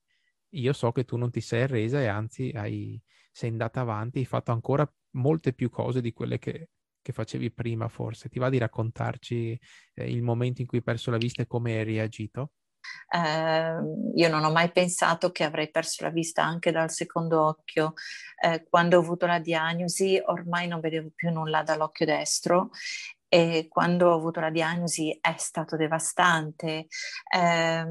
[0.55, 4.25] Io so che tu non ti sei arresa e anzi hai, sei andata avanti, hai
[4.25, 6.69] fatto ancora molte più cose di quelle che,
[7.01, 8.29] che facevi prima, forse.
[8.29, 9.59] Ti va di raccontarci
[9.95, 12.51] eh, il momento in cui hai perso la vista e come hai reagito?
[13.09, 13.75] Eh,
[14.15, 17.93] io non ho mai pensato che avrei perso la vista anche dal secondo occhio.
[18.41, 22.69] Eh, quando ho avuto la diagnosi ormai non vedevo più nulla dall'occhio destro
[23.33, 26.87] e quando ho avuto la diagnosi è stato devastante
[27.33, 27.85] eh,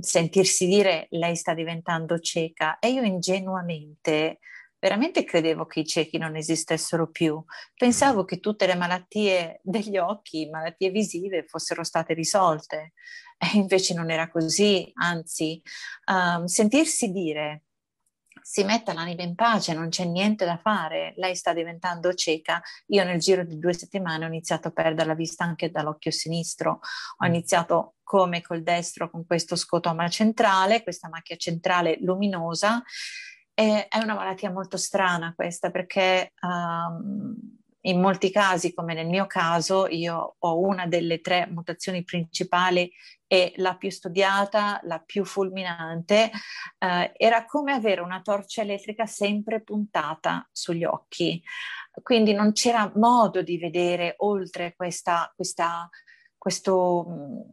[0.00, 4.38] sentirsi dire lei sta diventando cieca e io ingenuamente
[4.82, 7.42] veramente credevo che i ciechi non esistessero più.
[7.76, 12.92] Pensavo che tutte le malattie degli occhi, malattie visive, fossero state risolte.
[13.38, 15.62] E invece non era così, anzi,
[16.06, 17.62] um, sentirsi dire
[18.40, 22.60] si metta l'anima in pace, non c'è niente da fare, lei sta diventando cieca.
[22.86, 26.80] Io nel giro di due settimane ho iniziato a perdere la vista anche dall'occhio sinistro,
[27.18, 27.28] ho mm.
[27.28, 32.82] iniziato come col destro con questo scotoma centrale, questa macchia centrale luminosa
[33.62, 37.32] e è una malattia molto strana questa perché um,
[37.82, 42.92] in molti casi, come nel mio caso, io ho una delle tre mutazioni principali
[43.26, 46.30] e la più studiata, la più fulminante,
[46.78, 51.42] eh, era come avere una torcia elettrica sempre puntata sugli occhi.
[52.02, 55.88] Quindi non c'era modo di vedere oltre questa, questa,
[56.36, 57.48] questo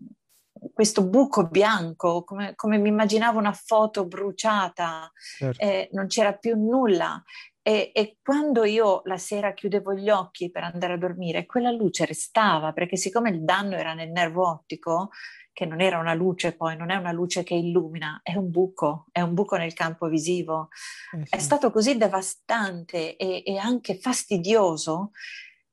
[0.73, 5.61] questo buco bianco, come, come, mi immaginavo una foto bruciata, certo.
[5.61, 7.21] eh, non c'era più nulla.
[7.61, 12.05] E, e, quando io la sera chiudevo gli occhi per andare a dormire, quella luce
[12.05, 15.09] restava, perché siccome il danno era nel nervo ottico,
[15.51, 19.07] che non era una luce poi, non è una luce che illumina, è un buco,
[19.11, 20.69] è un buco nel campo visivo.
[21.13, 21.35] Eh sì.
[21.35, 25.11] È stato così devastante e, e anche fastidioso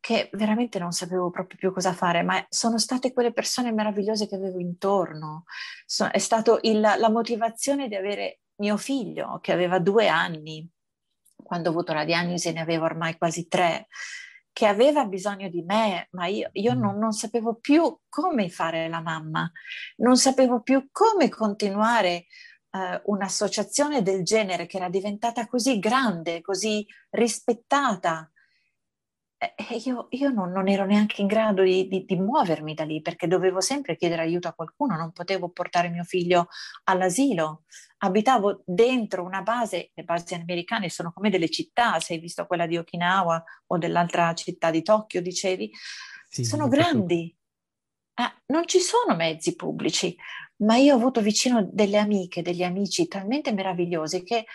[0.07, 4.37] che veramente non sapevo proprio più cosa fare, ma sono state quelle persone meravigliose che
[4.37, 5.43] avevo intorno.
[5.85, 10.71] So, è stata la motivazione di avere mio figlio che aveva due anni
[11.43, 13.89] quando ho avuto la diagnosi ne avevo ormai quasi tre,
[14.53, 16.81] che aveva bisogno di me, ma io, io mm.
[16.81, 19.51] non, non, sapevo più come fare la mamma,
[19.97, 22.27] non sapevo più come continuare
[22.71, 28.31] uh, un'associazione del genere che era diventata così grande, così rispettata.
[29.39, 33.03] E io, io non, non, ero neanche in grado di, di, di, muovermi da lì
[33.03, 36.49] perché dovevo sempre chiedere aiuto a qualcuno, non potevo portare mio figlio
[36.85, 37.65] all'asilo.
[37.99, 42.67] Abitavo dentro una base, le basi americane sono come delle città, se hai visto quella
[42.67, 45.71] di Okinawa o dell'altra città di Tokyo, dicevi,
[46.29, 47.35] sì, sono grandi.
[48.15, 50.17] Eh, non ci sono mezzi pubblici,
[50.59, 54.47] ma io ho avuto vicino delle amiche, degli amici talmente meravigliosi che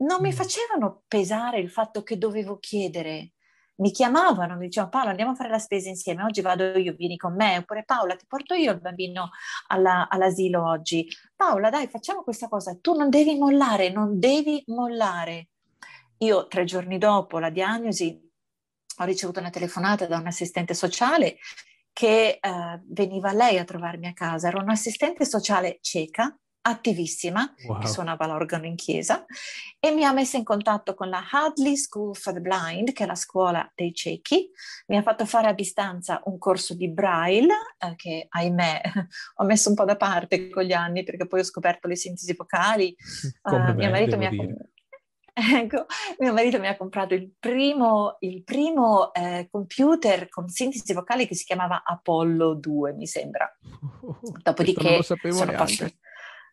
[0.00, 0.32] non mi mm.
[0.32, 3.32] facevano pesare il fatto che dovevo chiedere
[3.80, 7.16] mi chiamavano, mi dicevano Paola andiamo a fare la spesa insieme, oggi vado io, vieni
[7.16, 9.30] con me, oppure Paola ti porto io il bambino
[9.68, 11.06] alla, all'asilo oggi.
[11.34, 15.48] Paola dai facciamo questa cosa, tu non devi mollare, non devi mollare.
[16.18, 18.28] Io tre giorni dopo la diagnosi
[18.98, 21.38] ho ricevuto una telefonata da un assistente sociale
[21.92, 27.80] che eh, veniva lei a trovarmi a casa, era un'assistente sociale cieca attivissima wow.
[27.80, 29.24] che suonava l'organo in chiesa
[29.78, 33.06] e mi ha messo in contatto con la Hadley School for the Blind, che è
[33.06, 34.50] la scuola dei ciechi.
[34.88, 38.80] Mi ha fatto fare a distanza un corso di Braille, eh, che ahimè
[39.36, 42.34] ho messo un po' da parte con gli anni perché poi ho scoperto le sintesi
[42.34, 42.94] vocali.
[43.42, 44.30] Uh, mio marito mi ha...
[45.32, 45.86] Ecco,
[46.18, 51.34] mio marito mi ha comprato il primo, il primo eh, computer con sintesi vocali che
[51.34, 53.50] si chiamava Apollo 2, mi sembra.
[54.42, 55.90] Dopodiché sono passata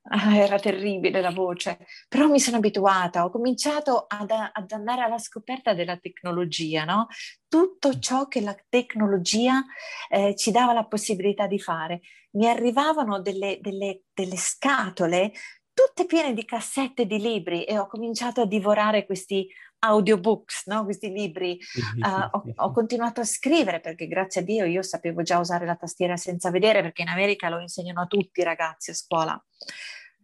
[0.10, 5.18] Ah, era terribile la voce, però mi sono abituata, ho cominciato ad, ad, andare alla
[5.18, 7.08] scoperta della tecnologia, no?
[7.48, 9.66] Tutto ciò che la tecnologia
[10.10, 12.00] eh, ci dava la possibilità di fare.
[12.32, 15.34] Mi arrivavano delle, delle, delle scatole
[15.74, 19.48] tutte piene di cassette di libri e ho cominciato a divorare questi
[19.80, 20.84] audiobooks, no?
[20.86, 21.60] questi libri.
[22.02, 25.76] Uh, ho, ho, continuato a scrivere perché grazie a Dio io sapevo già usare la
[25.76, 29.46] tastiera senza vedere perché in America lo insegnano a tutti i ragazzi a scuola.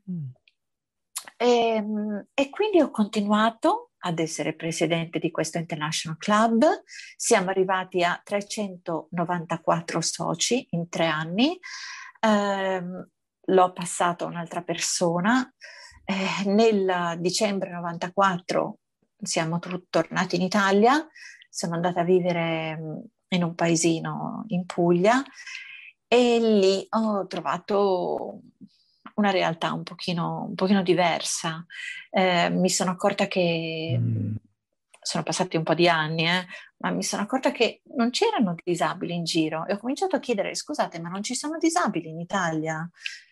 [0.10, 0.30] Mm.
[1.38, 6.66] E, ehm, e quindi ho continuato ad essere presidente di questo International Club.
[7.16, 11.58] Siamo arrivati a 394 soci in tre anni.
[12.20, 12.84] Eh,
[13.46, 15.54] l'ho passato a un'altra persona.
[16.06, 18.80] Eh, nel dicembre 94
[19.22, 21.08] siamo t- tornati in Italia,
[21.50, 22.98] sono andata a vivere mm,
[23.30, 25.24] in un paesino in Puglia
[26.08, 28.42] e lì ho trovato
[29.16, 31.66] una realtà un pochino, un pochino diversa.
[32.10, 34.36] Eh, mi sono accorta che mm.
[35.02, 36.46] sono passati un po' di anni, eh,
[36.78, 40.56] ma mi sono accorta che non c'erano disabili in giro e ho cominciato a chiedere,
[40.56, 42.90] scusate, ma non ci sono disabili in Italia?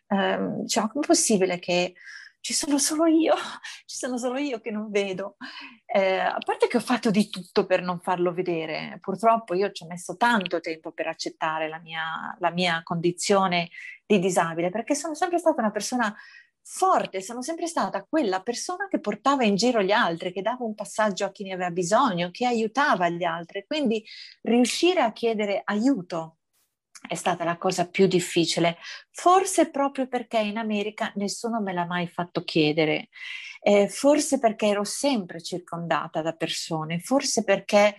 [0.07, 1.93] Eh, diciamo, com'è possibile che
[2.41, 3.33] ci sono solo io,
[3.85, 5.37] ci sono solo io che non vedo.
[5.85, 9.83] Eh, a parte che ho fatto di tutto per non farlo vedere, purtroppo io ci
[9.83, 13.69] ho messo tanto tempo per accettare la mia, la mia condizione
[14.05, 16.13] di disabile, perché sono sempre stata una persona
[16.63, 20.75] forte, sono sempre stata quella persona che portava in giro gli altri, che dava un
[20.75, 23.65] passaggio a chi ne aveva bisogno, che aiutava gli altri.
[23.65, 24.03] Quindi
[24.41, 26.37] riuscire a chiedere aiuto
[27.07, 28.77] è stata la cosa più difficile,
[29.11, 33.09] forse proprio perché in America nessuno me l'ha mai fatto chiedere,
[33.61, 37.95] eh, forse perché ero sempre circondata da persone, forse perché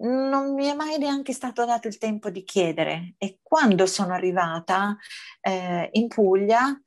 [0.00, 3.14] non mi è mai neanche stato dato il tempo di chiedere.
[3.18, 4.96] E quando sono arrivata
[5.40, 6.80] eh, in Puglia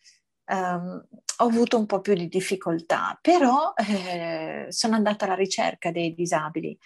[0.45, 6.13] ehm, ho avuto un po' più di difficoltà, però eh, sono andata alla ricerca dei
[6.13, 6.77] disabili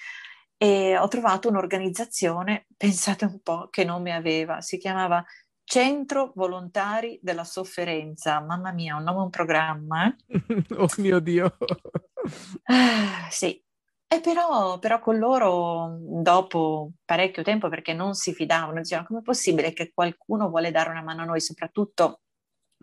[0.57, 5.23] e ho trovato un'organizzazione, pensate un po' che nome aveva, si chiamava
[5.63, 8.39] Centro Volontari della Sofferenza.
[8.39, 10.07] Mamma mia, un nome, un programma.
[10.07, 10.63] Eh?
[10.77, 11.57] oh mio Dio.
[12.65, 13.61] ah, sì,
[14.07, 19.23] e però, però, con loro, dopo parecchio tempo, perché non si fidavano, dicevano come è
[19.23, 22.21] possibile che qualcuno vuole dare una mano a noi, soprattutto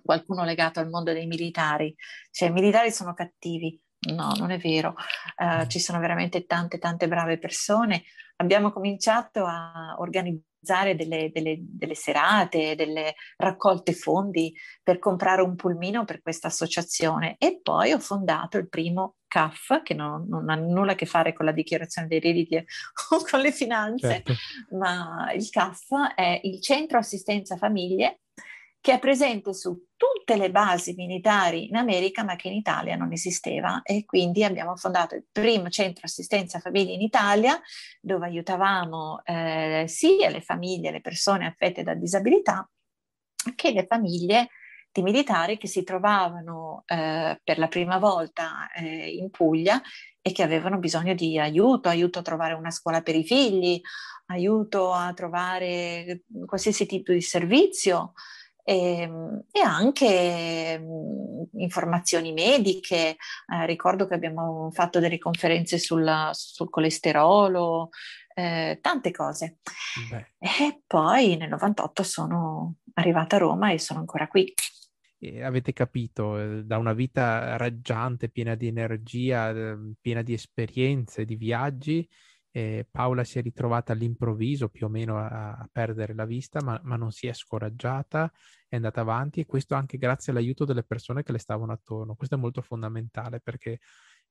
[0.03, 1.95] qualcuno legato al mondo dei militari.
[2.31, 4.97] Cioè, i militari sono cattivi, No, non è vero.
[5.37, 8.03] Uh, ci sono veramente tante, tante brave persone.
[8.37, 16.05] Abbiamo cominciato a organizzare delle, delle, delle, serate, delle raccolte fondi per comprare un pulmino
[16.05, 20.93] per questa associazione e poi ho fondato il primo CAF, che non, non ha nulla
[20.93, 22.57] a che fare con la dichiarazione dei redditi
[23.11, 24.35] o con le finanze, certo.
[24.77, 28.23] ma il CAF è il Centro Assistenza Famiglie
[28.83, 33.13] che è presente su tutte le basi militari in America, ma che in Italia non
[33.13, 33.81] esisteva.
[33.85, 37.61] E quindi abbiamo fondato il primo centro assistenza famiglie in Italia,
[38.01, 42.69] dove aiutavamo eh, sia le famiglie, le persone affette da disabilità,
[43.55, 44.49] che le famiglie
[44.91, 49.81] di militari che si trovavano eh, per la prima volta eh, in Puglia
[50.21, 53.81] e che avevano bisogno di aiuto, aiuto a trovare una scuola per i figli,
[54.27, 58.15] aiuto a trovare qualsiasi tipo di servizio
[58.63, 63.17] e, ehm, e anche mh, informazioni mediche.
[63.47, 67.91] Eh, ricordo che abbiamo fatto delle conferenze sul, sul colesterolo,
[68.35, 69.59] eh, tante cose.
[70.11, 70.35] Beh.
[70.39, 74.53] E poi nel 98 sono arrivata a Roma e sono ancora qui.
[75.19, 81.25] E avete capito, eh, da una vita raggiante, piena di energia, eh, piena di esperienze,
[81.25, 82.09] di viaggi,
[82.53, 86.79] eh, Paola si è ritrovata all'improvviso più o meno a, a perdere la vista, ma,
[86.85, 88.31] ma, non si è scoraggiata,
[88.69, 92.15] è andata avanti e questo anche grazie all'aiuto delle persone che le stavano attorno.
[92.15, 93.81] Questo è molto fondamentale perché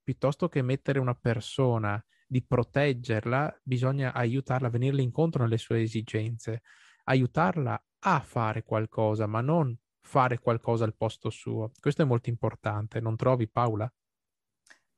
[0.02, 2.02] piuttosto che mettere una persona,
[2.32, 6.62] di proteggerla, bisogna aiutarla a venirle incontro nelle sue esigenze,
[7.04, 11.72] aiutarla a fare qualcosa, ma non fare qualcosa al posto suo.
[11.78, 13.92] Questo è molto importante, non trovi Paola?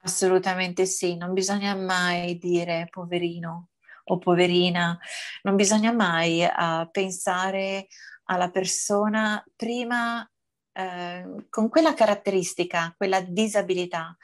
[0.04, 3.70] Assolutamente sì, non bisogna mai dire poverino
[4.04, 4.98] o poverina,
[5.44, 7.86] non bisogna mai uh, pensare
[8.24, 14.14] alla persona prima uh, con quella caratteristica, quella disabilità,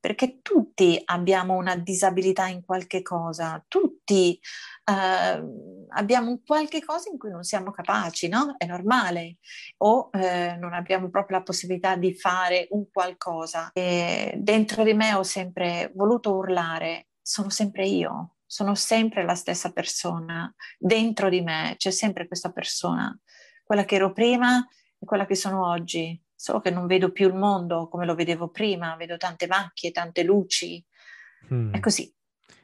[0.00, 4.40] perché tutti abbiamo una disabilità in qualche cosa, tutti
[4.86, 8.54] uh, abbiamo un qualche cosa in cui non siamo capaci, no?
[8.56, 9.36] È normale,
[9.78, 13.70] o eh, non abbiamo proprio la possibilità di fare un qualcosa.
[13.74, 19.70] E dentro di me ho sempre voluto urlare, sono sempre io, sono sempre la stessa
[19.70, 23.16] persona, dentro di me c'è sempre questa persona,
[23.62, 24.66] quella che ero prima
[24.98, 28.48] e quella che sono oggi, solo che non vedo più il mondo come lo vedevo
[28.48, 30.82] prima, vedo tante macchie, tante luci,
[31.52, 31.74] mm.
[31.74, 32.10] è così.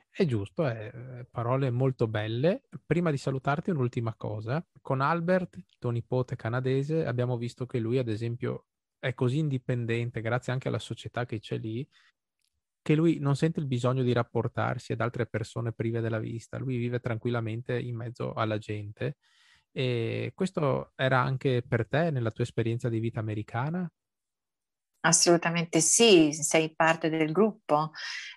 [0.08, 2.62] È giusto, è, eh, parole molto belle.
[2.86, 4.66] Prima di salutarti un'ultima cosa.
[4.80, 8.68] Con Albert, tuo nipote canadese, abbiamo visto che lui, ad esempio,
[8.98, 11.86] è così indipendente, grazie anche alla società che c'è lì,
[12.80, 16.56] che lui non sente il bisogno di rapportarsi ad altre persone prive della vista.
[16.56, 19.18] Lui vive tranquillamente in mezzo alla gente.
[19.78, 23.86] E questo era anche per te nella tua esperienza di vita americana?
[25.00, 27.90] Assolutamente sì, sei parte del gruppo,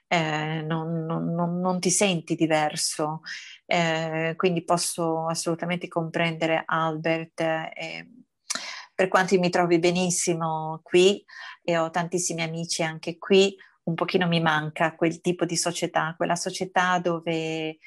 [0.07, 3.21] eh, non, non, non, ti senti diverso,
[3.65, 7.39] eh, quindi posso assolutamente comprendere Albert.
[7.39, 8.09] Eh,
[8.93, 11.23] per quanto mi trovi benissimo qui
[11.63, 16.35] e ho tantissimi amici anche qui, un pochino mi manca quel tipo di società, quella
[16.35, 17.77] società dove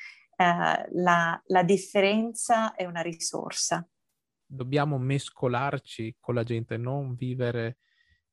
[0.43, 3.87] eh, la, la differenza è una risorsa.
[4.45, 7.79] Dobbiamo mescolarci con la gente, non vivere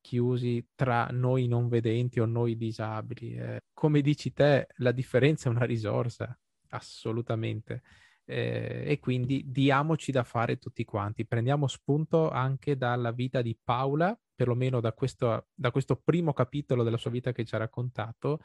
[0.02, 3.36] chiusi tra noi non vedenti o noi disabili.
[3.36, 6.38] Eh, come dici te, la differenza è una risorsa,
[6.70, 7.84] assolutamente.
[8.26, 11.26] Eh, e quindi diamoci da fare tutti quanti.
[11.26, 16.98] Prendiamo spunto anche dalla vita di Paola, perlomeno da questo, da questo primo capitolo della
[16.98, 18.40] sua vita che ci ha raccontato,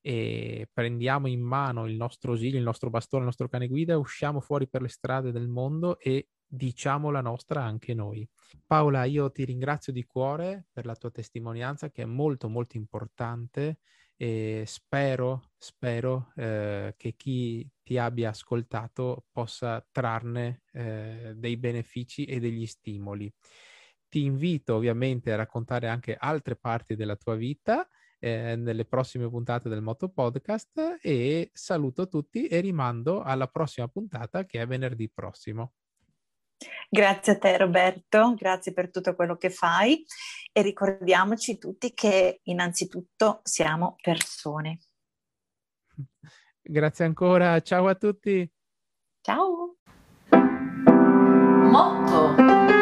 [0.00, 4.40] e prendiamo in mano il nostro osile, il nostro bastone, il nostro cane guida, usciamo
[4.40, 8.28] fuori per le strade del mondo e diciamo la nostra anche noi.
[8.66, 13.78] Paola, io ti ringrazio di cuore per la tua testimonianza che è molto molto importante
[14.16, 22.40] e spero, spero eh, che chi ti abbia ascoltato possa trarne eh, dei benefici e
[22.40, 23.32] degli stimoli.
[24.08, 27.88] Ti invito ovviamente a raccontare anche altre parti della tua vita
[28.20, 34.44] eh, nelle prossime puntate del Moto Podcast e saluto tutti e rimando alla prossima puntata
[34.44, 35.72] che è venerdì prossimo.
[36.88, 40.04] Grazie a te Roberto, grazie per tutto quello che fai
[40.52, 44.78] e ricordiamoci tutti che innanzitutto siamo persone.
[46.62, 48.48] Grazie ancora, ciao a tutti.
[49.22, 49.76] Ciao.
[51.70, 52.79] Motto.